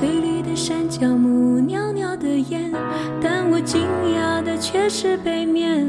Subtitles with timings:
[0.00, 2.72] 翠绿的山脚木，袅袅的烟，
[3.20, 3.82] 但我惊
[4.14, 5.86] 讶的却是背面，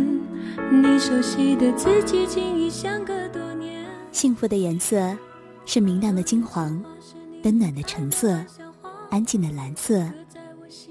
[0.69, 3.85] 你熟悉的字迹竟已相隔多年。
[4.11, 5.17] 幸福的颜色
[5.65, 6.83] 是明亮的金黄，
[7.45, 8.37] 温暖的橙色，
[9.09, 10.03] 安静的蓝色，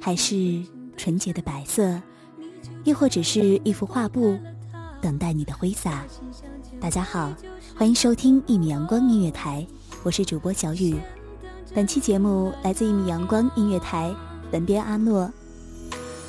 [0.01, 0.63] 还是
[0.97, 2.01] 纯洁的白色，
[2.85, 4.39] 亦或只是一幅画布，
[5.03, 6.05] 等待你的挥洒。
[6.81, 7.35] 大家好，
[7.77, 9.67] 欢迎收听一米阳光音乐台，
[10.05, 10.97] 我是主播小雨。
[11.73, 14.13] 本期节目来自一米阳光音乐台，
[14.51, 15.31] 本编阿诺。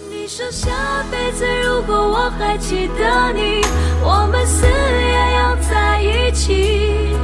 [0.07, 0.69] 你说下
[1.09, 3.65] 辈子如果我还记得你，
[4.03, 7.17] 我们死也要在一起。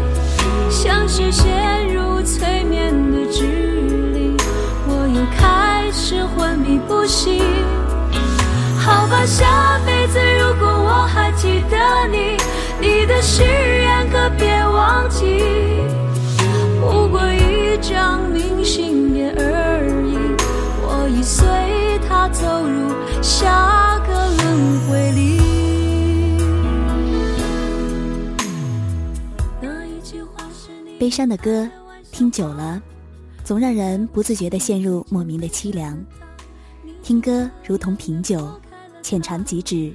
[0.72, 3.46] 像是陷入催眠的指
[4.14, 4.36] 令，
[4.88, 7.40] 我又开始昏迷不醒。
[8.80, 12.36] 好吧，下辈子如果我还记得你，
[12.82, 15.44] 你的誓言可别忘记。
[17.78, 20.18] 不过一张明信片而已，
[20.82, 21.48] 我已随
[22.08, 22.90] 它走入
[23.22, 25.38] 下个轮回里。
[31.00, 31.70] 悲伤的歌
[32.12, 32.82] 听久了，
[33.44, 35.96] 总让人不自觉地陷入莫名的凄凉。
[37.04, 38.50] 听歌如同品酒，
[39.04, 39.94] 浅尝即止，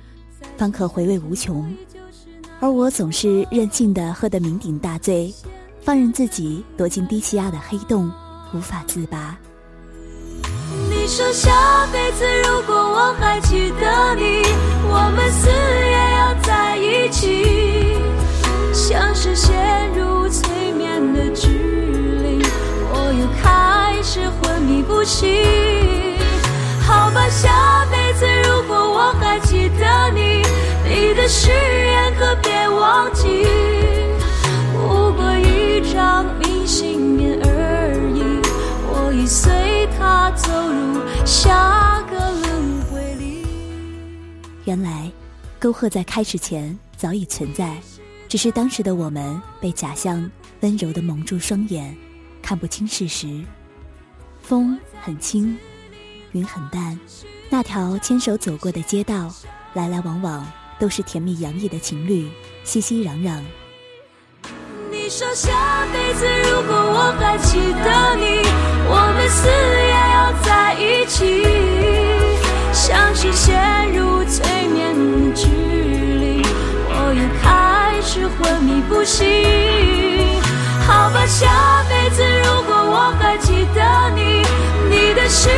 [0.56, 1.68] 方可回味无穷。
[2.60, 5.34] 而我总是任性地喝得酩酊大醉，
[5.84, 8.08] 放任自己躲进低气压的黑洞，
[8.54, 9.36] 无法自拔。
[10.88, 14.42] 你说下辈子如果我还记得你，
[14.88, 18.00] 我们死也要在一起。
[18.72, 22.40] 像是陷入催眠的指令，
[22.92, 25.28] 我又开始昏迷不醒。
[26.86, 30.42] 好吧，下辈子如果我还记得你，
[30.84, 33.81] 你的誓言可别忘记。
[35.92, 38.22] 不过一张明信片而已，
[38.88, 43.44] 我已随他走入下个轮回里。
[44.64, 45.12] 原来，
[45.60, 47.76] 沟壑在开始前早已存在，
[48.26, 50.28] 只是当时的我们被假象
[50.60, 51.94] 温柔的蒙住双眼，
[52.40, 53.44] 看不清事实。
[54.40, 55.58] 风很轻，
[56.32, 56.98] 云很淡，
[57.50, 59.30] 那条牵手走过的街道，
[59.74, 60.50] 来来往往
[60.80, 62.30] 都是甜蜜洋溢的情侣，
[62.64, 63.42] 熙熙攘攘。
[65.14, 65.50] 说下
[65.92, 68.40] 辈子如果我还记得你，
[68.88, 71.44] 我们死也要在一起。
[72.72, 76.42] 像是陷入催眠的指令，
[76.88, 80.40] 我又开始昏迷不醒。
[80.86, 83.84] 好吧，下辈子如果我还记得
[84.16, 84.46] 你，
[84.88, 85.50] 你的誓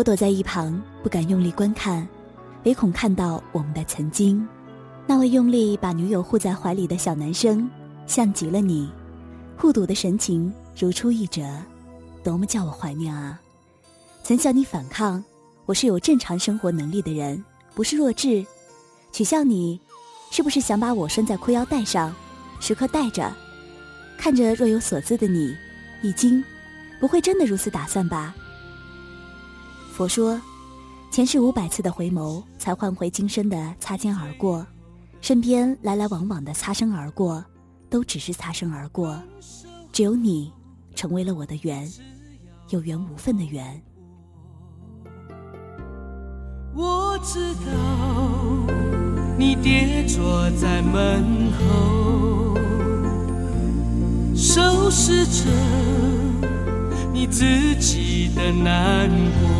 [0.00, 2.08] 我躲在一旁，不敢用力观看，
[2.64, 4.48] 唯恐看到我们的曾经。
[5.06, 7.68] 那位用力把女友护在怀里的小男生，
[8.06, 8.90] 像极了你，
[9.58, 11.42] 护犊的神情如出一辙，
[12.24, 13.38] 多么叫我怀念啊！
[14.22, 15.22] 曾向你反抗，
[15.66, 17.44] 我是有正常生活能力的人，
[17.74, 18.42] 不是弱智。
[19.12, 19.78] 取笑你，
[20.30, 22.10] 是不是想把我拴在裤腰带上，
[22.58, 23.30] 时刻带着？
[24.16, 25.54] 看着若有所思的你，
[26.00, 26.42] 一惊，
[26.98, 28.34] 不会真的如此打算吧？
[30.00, 30.40] 佛说，
[31.10, 34.66] 前世五百次的回眸，才换回今生的擦肩而过。
[35.20, 37.44] 身边来来往往的擦身而过，
[37.90, 39.22] 都只是擦身而过。
[39.92, 40.50] 只有你，
[40.94, 41.86] 成为了我的缘，
[42.70, 43.78] 有缘无分的缘。
[46.74, 47.70] 我知道
[49.36, 52.56] 你跌坐在门后。
[54.34, 55.50] 收拾着
[57.12, 57.44] 你自
[57.78, 59.10] 己的难
[59.42, 59.59] 过，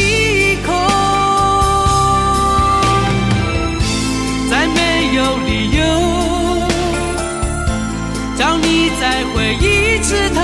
[9.01, 10.39] 在回忆枝头，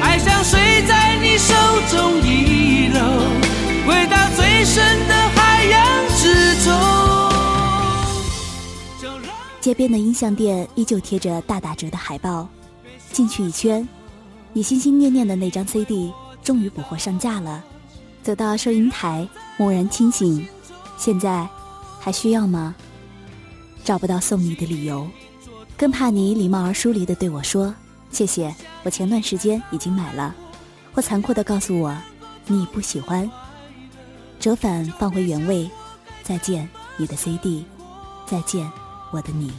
[0.00, 0.58] 爱像水
[0.88, 1.54] 在你手
[1.90, 2.98] 中遗漏，
[3.86, 6.72] 回到最深的海洋之中。
[9.60, 12.48] 街边的音像店依旧贴着大打折的海报，
[13.12, 13.86] 进去一圈，
[14.54, 16.10] 你心心念念的那张 CD
[16.42, 17.62] 终于补货上架了。
[18.22, 20.48] 走到收银台，蓦然清醒，
[20.96, 21.46] 现在
[22.00, 22.74] 还需要吗？
[23.84, 25.06] 找不到送你的理由，
[25.76, 27.74] 更怕你礼貌而疏离的对我说
[28.10, 30.34] ：“谢谢，我前段时间已经买了。”
[30.92, 31.96] 或残酷的告诉我
[32.46, 33.30] ：“你不喜欢。”
[34.40, 35.70] 折返放回原位，
[36.22, 37.64] 再见你的 CD，
[38.26, 38.70] 再见。
[39.12, 39.52] 我的你，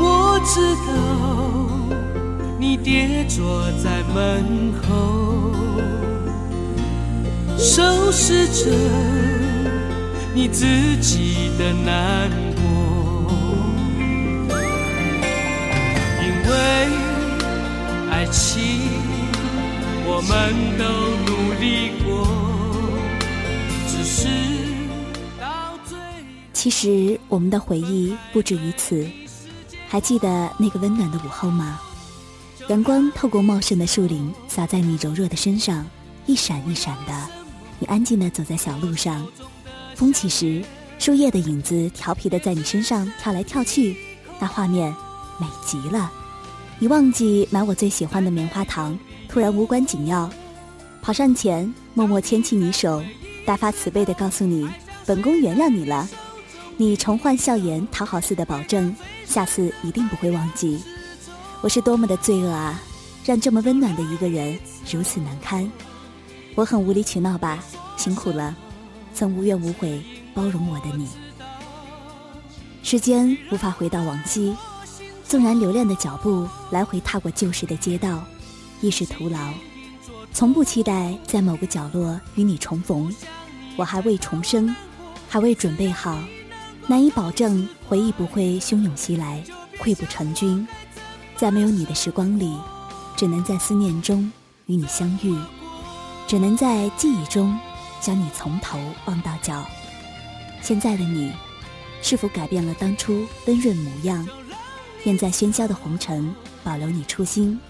[0.00, 0.92] 我知道
[2.58, 5.52] 你跌坐在门口，
[7.58, 8.70] 收拾着
[10.34, 12.62] 你自己的难过，
[16.20, 16.52] 因为
[18.10, 18.90] 爱情。
[20.04, 20.84] 我们都
[21.30, 22.26] 努力过，
[23.86, 24.28] 只是
[25.40, 25.96] 到最
[26.52, 29.08] 其实我们的回忆不止于此。
[29.88, 31.80] 还记得那个温暖的午后吗？
[32.68, 35.86] 阳光透过茂盛的树林，洒在你柔弱的身上，
[36.26, 37.12] 一闪一闪的。
[37.78, 39.26] 你安静的走在小路上，
[39.94, 40.64] 风起时，
[40.98, 43.96] 树叶的影子调皮的在你身上跳来跳去，
[44.40, 44.94] 那画面
[45.38, 46.10] 美极了。
[46.78, 48.98] 你忘记买我最喜欢的棉花糖。
[49.28, 50.28] 突然无关紧要，
[51.00, 53.02] 跑上前默默牵起你手，
[53.46, 54.68] 大发慈悲的告诉你
[55.06, 56.06] ：“本宫原谅你了。”
[56.76, 58.94] 你重焕笑颜，讨好似的保证，
[59.24, 60.82] 下次一定不会忘记。
[61.62, 62.78] 我是多么的罪恶啊，
[63.24, 64.58] 让这么温暖的一个人
[64.90, 65.70] 如此难堪。
[66.54, 67.64] 我很无理取闹吧，
[67.96, 68.54] 辛苦了，
[69.14, 70.02] 曾无怨无悔
[70.34, 71.08] 包容我的你。
[72.82, 74.56] 时间无法回到往昔，
[75.24, 78.22] 纵然留恋的脚步来回踏过旧时的街道。
[78.80, 79.38] 亦是徒劳，
[80.32, 83.14] 从不期待在某个角落与你重逢。
[83.76, 84.74] 我还未重生，
[85.28, 86.18] 还未准备好，
[86.88, 89.42] 难以保证回忆不会汹涌袭来，
[89.78, 90.66] 溃不成军。
[91.36, 92.56] 在没有你的时光里，
[93.16, 94.30] 只能在思念中
[94.66, 95.32] 与你相遇，
[96.26, 97.56] 只能在记忆中
[98.02, 99.64] 将你从头望到脚。
[100.60, 101.32] 现在的你，
[102.02, 104.28] 是否改变了当初温润模样？
[105.04, 107.60] 愿在喧嚣的红尘保留你初心。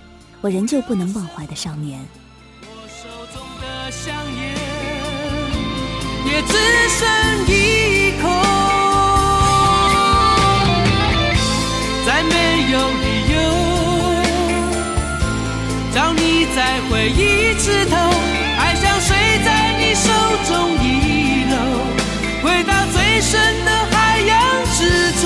[0.41, 2.05] 我仍旧不能忘怀的少年。
[2.63, 4.55] 我手中的香烟
[6.27, 6.53] 也只
[6.89, 7.07] 剩
[7.47, 8.29] 一口，
[12.05, 12.33] 再没
[12.73, 13.37] 有理由
[15.95, 17.97] 让你在回忆枝头，
[19.05, 20.09] 水在你手
[20.47, 20.87] 中遗
[21.51, 21.55] 漏，
[22.43, 23.31] 回到最深
[23.65, 24.31] 的海洋
[24.77, 24.79] 之
[25.21, 25.25] 中，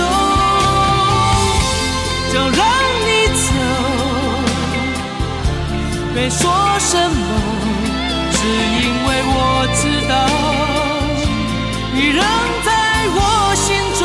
[2.32, 2.60] 就让
[3.04, 3.46] 你走。
[6.14, 6.40] 没说
[6.78, 7.14] 什么，
[8.32, 8.38] 只
[8.80, 9.38] 因为我
[9.74, 10.14] 知道
[11.92, 12.20] 你仍
[12.64, 12.68] 在
[13.14, 13.18] 我
[13.54, 13.66] 心
[14.00, 14.02] 中。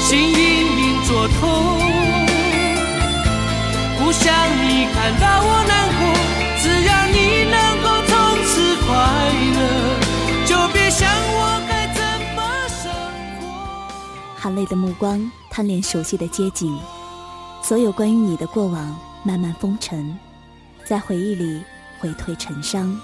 [0.00, 0.38] 心隐
[0.78, 1.38] 隐作痛，
[3.98, 4.24] 不想
[4.62, 5.46] 你看到我
[14.48, 16.74] 含泪的目光贪恋熟悉的街景，
[17.60, 20.18] 所有关于你的过往慢慢风尘，
[20.86, 21.62] 在回忆里
[22.00, 22.98] 回退成伤。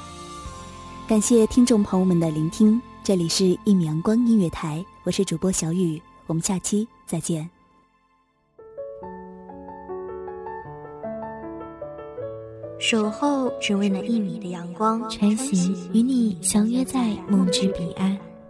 [1.06, 7.46] 感谢听众朋友们的聆听，这里是一米阳光音乐台，我是主播小雨，我们下期再见。
[12.78, 18.18] 守候只为那一米的阳光，穿行与你相约在梦之彼岸。